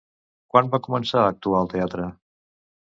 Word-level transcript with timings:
Quan 0.53 0.71
va 0.71 0.79
començar 0.89 1.21
a 1.25 1.29
actuar 1.35 1.61
al 1.63 1.71
teatre? 1.77 2.11